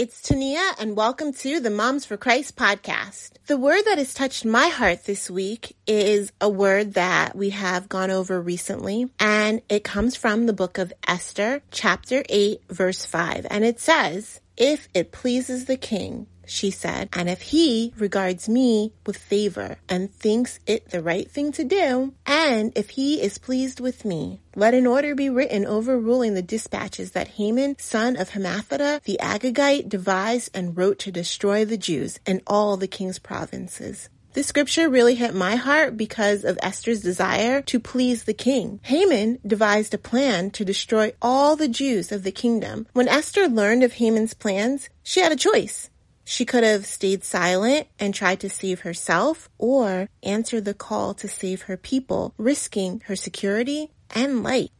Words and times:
it's 0.00 0.22
Tania, 0.22 0.72
and 0.78 0.96
welcome 0.96 1.30
to 1.30 1.60
the 1.60 1.68
Moms 1.68 2.06
for 2.06 2.16
Christ 2.16 2.56
podcast. 2.56 3.32
The 3.48 3.58
word 3.58 3.82
that 3.84 3.98
has 3.98 4.14
touched 4.14 4.46
my 4.46 4.68
heart 4.68 5.04
this 5.04 5.30
week 5.30 5.76
is 5.86 6.32
a 6.40 6.48
word 6.48 6.94
that 6.94 7.36
we 7.36 7.50
have 7.50 7.90
gone 7.90 8.10
over 8.10 8.40
recently, 8.40 9.10
and 9.20 9.60
it 9.68 9.84
comes 9.84 10.16
from 10.16 10.46
the 10.46 10.54
book 10.54 10.78
of 10.78 10.90
Esther, 11.06 11.60
chapter 11.70 12.24
8, 12.30 12.62
verse 12.70 13.04
5. 13.04 13.46
And 13.50 13.62
it 13.62 13.78
says, 13.78 14.40
If 14.56 14.88
it 14.94 15.12
pleases 15.12 15.66
the 15.66 15.76
king, 15.76 16.28
she 16.50 16.70
said, 16.70 17.08
and 17.12 17.28
if 17.28 17.42
he 17.42 17.92
regards 17.96 18.48
me 18.48 18.92
with 19.06 19.16
favor 19.16 19.76
and 19.88 20.12
thinks 20.12 20.58
it 20.66 20.90
the 20.90 21.02
right 21.02 21.30
thing 21.30 21.52
to 21.52 21.64
do, 21.64 22.12
and 22.26 22.72
if 22.76 22.90
he 22.90 23.22
is 23.22 23.38
pleased 23.38 23.80
with 23.80 24.04
me, 24.04 24.40
let 24.56 24.74
an 24.74 24.86
order 24.86 25.14
be 25.14 25.30
written 25.30 25.64
overruling 25.64 26.34
the 26.34 26.42
dispatches 26.42 27.12
that 27.12 27.28
Haman, 27.28 27.78
son 27.78 28.16
of 28.16 28.30
Hammedatha, 28.30 29.02
the 29.04 29.18
Agagite, 29.20 29.88
devised 29.88 30.50
and 30.52 30.76
wrote 30.76 30.98
to 31.00 31.12
destroy 31.12 31.64
the 31.64 31.76
Jews 31.76 32.18
in 32.26 32.42
all 32.46 32.76
the 32.76 32.88
king's 32.88 33.18
provinces. 33.18 34.08
This 34.32 34.46
scripture 34.46 34.88
really 34.88 35.16
hit 35.16 35.34
my 35.34 35.56
heart 35.56 35.96
because 35.96 36.44
of 36.44 36.56
Esther's 36.62 37.00
desire 37.00 37.62
to 37.62 37.80
please 37.80 38.22
the 38.24 38.32
king. 38.32 38.78
Haman 38.84 39.40
devised 39.44 39.92
a 39.92 39.98
plan 39.98 40.52
to 40.52 40.64
destroy 40.64 41.12
all 41.20 41.56
the 41.56 41.66
Jews 41.66 42.12
of 42.12 42.22
the 42.22 42.30
kingdom. 42.30 42.86
When 42.92 43.08
Esther 43.08 43.48
learned 43.48 43.82
of 43.82 43.94
Haman's 43.94 44.34
plans, 44.34 44.88
she 45.02 45.18
had 45.18 45.32
a 45.32 45.36
choice. 45.36 45.89
She 46.30 46.44
could 46.44 46.62
have 46.62 46.86
stayed 46.86 47.24
silent 47.24 47.88
and 47.98 48.14
tried 48.14 48.38
to 48.38 48.48
save 48.48 48.82
herself 48.82 49.50
or 49.58 50.08
answered 50.22 50.64
the 50.64 50.74
call 50.74 51.12
to 51.14 51.26
save 51.26 51.62
her 51.62 51.76
people, 51.76 52.34
risking 52.38 53.02
her 53.06 53.16
security 53.16 53.90
and 54.14 54.44
life. 54.44 54.70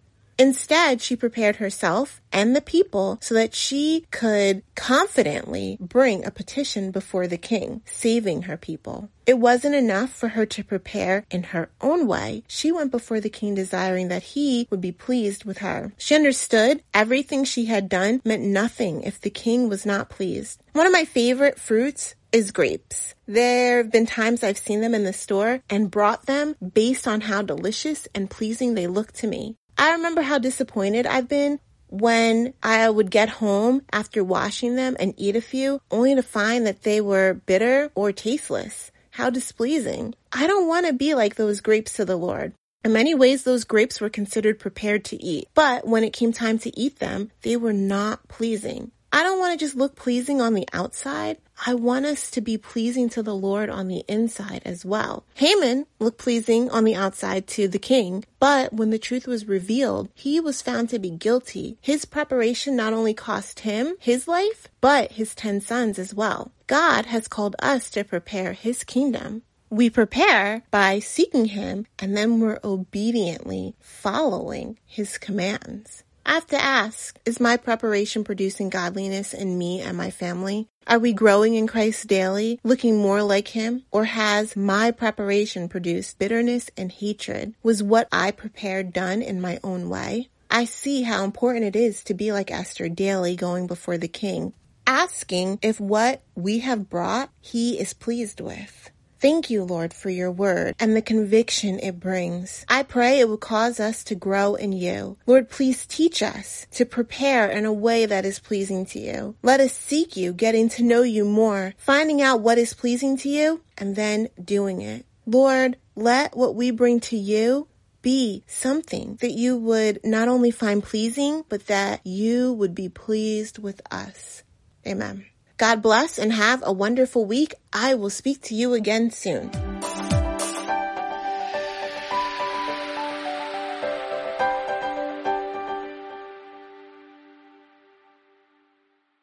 Instead, 0.41 1.03
she 1.03 1.17
prepared 1.17 1.57
herself 1.57 2.23
and 2.33 2.57
the 2.57 2.63
people 2.63 3.19
so 3.21 3.35
that 3.35 3.55
she 3.55 4.07
could 4.11 4.63
confidently 4.75 5.77
bring 5.79 6.25
a 6.25 6.31
petition 6.31 6.91
before 6.91 7.27
the 7.27 7.37
king, 7.37 7.83
saving 7.85 8.43
her 8.43 8.57
people. 8.57 9.11
It 9.27 9.39
wasn't 9.39 9.75
enough 9.75 10.09
for 10.09 10.29
her 10.29 10.47
to 10.47 10.65
prepare 10.65 11.27
in 11.31 11.43
her 11.43 11.69
own 11.83 12.07
way. 12.07 12.43
She 12.49 12.73
went 12.73 12.91
before 12.91 13.21
the 13.21 13.29
king 13.29 13.55
desiring 13.55 14.09
that 14.09 14.23
he 14.23 14.67
would 14.71 14.81
be 14.81 14.93
pleased 14.93 15.45
with 15.45 15.59
her. 15.59 15.93
She 15.99 16.15
understood 16.15 16.83
everything 16.95 17.45
she 17.45 17.67
had 17.67 17.91
done 17.91 18.23
meant 18.25 18.43
nothing 18.43 19.03
if 19.03 19.21
the 19.21 19.29
king 19.29 19.69
was 19.69 19.85
not 19.85 20.09
pleased. 20.09 20.63
One 20.73 20.87
of 20.87 20.93
my 20.93 21.05
favorite 21.05 21.61
fruits 21.61 22.15
is 22.33 22.51
grapes. 22.51 23.15
There 23.27 23.79
have 23.79 23.93
been 23.93 24.07
times 24.07 24.43
I've 24.43 24.59
seen 24.59 24.81
them 24.81 24.95
in 24.95 25.05
the 25.05 25.13
store 25.13 25.61
and 25.69 25.91
brought 25.91 26.27
them 26.27 26.57
based 26.75 27.07
on 27.07 27.23
how 27.23 27.43
delicious 27.43 28.09
and 28.15 28.31
pleasing 28.31 28.75
they 28.75 28.87
look 28.87 29.13
to 29.15 29.27
me. 29.27 29.57
I 29.81 29.93
remember 29.93 30.21
how 30.21 30.37
disappointed 30.37 31.07
I've 31.07 31.27
been 31.27 31.59
when 31.89 32.53
I 32.63 32.91
would 32.91 33.11
get 33.11 33.31
home 33.31 33.81
after 33.91 34.23
washing 34.23 34.77
them 34.77 34.95
and 35.01 35.15
eat 35.17 35.37
a 35.37 35.41
few, 35.41 35.81
only 35.91 36.15
to 36.15 36.23
find 36.23 36.67
that 36.67 36.83
they 36.83 37.01
were 37.01 37.41
bitter 37.47 37.91
or 37.95 38.13
tasteless. 38.13 38.93
How 39.13 39.31
displeasing. 39.31 40.15
I 40.33 40.47
don't 40.47 40.69
want 40.69 40.87
to 40.87 40.93
be 40.93 41.15
like 41.15 41.37
those 41.37 41.63
grapes 41.63 41.95
to 41.95 42.05
the 42.05 42.17
Lord. 42.17 42.53
In 42.85 42.93
many 42.93 43.15
ways, 43.15 43.45
those 43.45 43.65
grapes 43.65 44.03
were 44.03 44.11
considered 44.11 44.59
prepared 44.59 45.03
to 45.07 45.17
eat, 45.17 45.49
but 45.55 45.87
when 45.87 46.05
it 46.05 46.13
came 46.13 46.35
time 46.35 46.59
to 46.59 46.79
eat 46.79 46.99
them, 46.99 47.31
they 47.41 47.57
were 47.57 47.73
not 47.73 48.29
pleasing. 48.29 48.93
I 49.13 49.25
don't 49.25 49.41
want 49.41 49.59
to 49.59 49.65
just 49.65 49.75
look 49.77 49.97
pleasing 49.97 50.41
on 50.41 50.55
the 50.55 50.69
outside. 50.73 51.39
I 51.67 51.75
want 51.75 52.07
us 52.07 52.31
to 52.31 52.41
be 52.41 52.57
pleasing 52.57 53.09
to 53.11 53.23
the 53.23 53.35
Lord 53.35 53.69
on 53.69 53.89
the 53.89 54.05
inside 54.07 54.63
as 54.65 54.85
well. 54.85 55.25
Haman 55.35 55.87
looked 55.99 56.19
pleasing 56.19 56.71
on 56.71 56.85
the 56.85 56.95
outside 56.95 57.47
to 57.49 57.67
the 57.67 57.79
king, 57.79 58.25
but 58.39 58.73
when 58.73 58.91
the 58.91 58.99
truth 58.99 59.27
was 59.27 59.49
revealed, 59.49 60.11
he 60.15 60.39
was 60.39 60.63
found 60.63 60.89
to 60.91 60.99
be 60.99 61.11
guilty. 61.11 61.77
His 61.81 62.05
preparation 62.05 62.77
not 62.77 62.93
only 62.93 63.13
cost 63.13 63.61
him 63.61 63.97
his 63.99 64.29
life, 64.29 64.69
but 64.81 65.13
his 65.13 65.35
ten 65.35 65.61
sons 65.61 65.99
as 65.99 66.15
well. 66.15 66.53
God 66.69 67.07
has 67.07 67.27
called 67.27 67.57
us 67.59 67.91
to 67.91 68.05
prepare 68.05 68.53
his 68.53 68.85
kingdom. 68.85 69.43
We 69.71 69.91
prepare 69.91 70.63
by 70.71 71.01
seeking 71.01 71.47
him 71.47 71.87
and 71.99 72.17
then 72.17 72.41
we're 72.41 72.61
obediently 72.63 73.75
following 73.81 74.79
his 74.87 75.19
commands. 75.19 76.05
I 76.25 76.35
have 76.35 76.47
to 76.49 76.63
ask, 76.63 77.19
is 77.25 77.41
my 77.41 77.57
preparation 77.57 78.25
producing 78.25 78.69
godliness 78.69 79.33
in 79.35 79.59
me 79.59 79.81
and 79.81 79.97
my 79.97 80.11
family? 80.11 80.69
Are 80.87 80.99
we 80.99 81.13
growing 81.13 81.55
in 81.55 81.67
Christ 81.67 82.07
daily, 82.07 82.59
looking 82.63 82.99
more 82.99 83.23
like 83.23 83.49
Him? 83.49 83.85
Or 83.91 84.05
has 84.05 84.57
my 84.57 84.91
preparation 84.91 85.69
produced 85.69 86.19
bitterness 86.19 86.71
and 86.77 86.91
hatred? 86.91 87.55
Was 87.63 87.83
what 87.83 88.09
I 88.11 88.31
prepared 88.31 88.93
done 88.93 89.23
in 89.23 89.41
my 89.41 89.59
own 89.63 89.89
way? 89.89 90.29
I 90.51 90.65
see 90.65 91.03
how 91.03 91.25
important 91.25 91.65
it 91.65 91.77
is 91.77 92.03
to 92.05 92.15
be 92.15 92.33
like 92.33 92.51
Esther 92.51 92.89
daily 92.89 93.37
going 93.37 93.69
before 93.69 93.99
the 93.99 94.09
king, 94.09 94.53
asking 94.85 95.61
if 95.63 95.79
what 95.79 96.23
we 96.35 96.59
have 96.59 96.91
brought 96.91 97.31
he 97.41 97.79
is 97.79 97.93
pleased 97.93 98.41
with. 98.41 98.90
Thank 99.21 99.51
you, 99.51 99.65
Lord, 99.65 99.93
for 99.93 100.09
your 100.09 100.31
word 100.31 100.75
and 100.81 100.97
the 100.97 101.03
conviction 101.03 101.79
it 101.79 102.01
brings. 102.01 102.65
I 102.71 102.83
pray 102.83 103.21
it 103.21 103.29
will 103.29 103.37
cause 103.37 103.79
us 103.79 104.03
to 104.05 104.15
grow 104.15 104.55
in 104.55 104.73
you. 104.73 105.19
Lord, 105.27 105.51
please 105.51 105.85
teach 105.85 106.23
us 106.23 106.67
to 106.71 106.87
prepare 106.87 107.51
in 107.51 107.67
a 107.67 107.73
way 107.73 108.07
that 108.07 108.25
is 108.25 108.39
pleasing 108.39 108.87
to 108.87 108.99
you. 108.99 109.37
Let 109.43 109.61
us 109.61 109.75
seek 109.75 110.17
you, 110.17 110.33
getting 110.33 110.71
to 110.71 110.83
know 110.83 111.03
you 111.03 111.27
more, 111.27 111.75
finding 111.77 112.23
out 112.23 112.41
what 112.41 112.57
is 112.57 112.73
pleasing 112.73 113.19
to 113.19 113.29
you, 113.29 113.61
and 113.77 113.95
then 113.95 114.29
doing 114.43 114.81
it. 114.81 115.05
Lord, 115.27 115.77
let 115.95 116.35
what 116.35 116.55
we 116.55 116.71
bring 116.71 116.99
to 117.01 117.17
you 117.17 117.69
be 118.01 118.43
something 118.47 119.17
that 119.21 119.33
you 119.33 119.59
would 119.59 120.01
not 120.03 120.29
only 120.29 120.51
find 120.51 120.83
pleasing, 120.83 121.45
but 121.51 121.67
that 121.67 122.01
you 122.07 122.55
would 122.55 122.75
be 122.75 122.89
pleased 122.89 123.59
with 123.59 123.83
us. 123.91 124.45
Amen. 124.87 125.27
God 125.61 125.83
bless 125.83 126.19
and 126.19 126.33
have 126.33 126.63
a 126.65 126.73
wonderful 126.73 127.27
week. 127.27 127.55
I 127.71 127.93
will 127.93 128.09
speak 128.09 128.41
to 128.45 128.55
you 128.55 128.73
again 128.73 129.11
soon. 129.11 129.51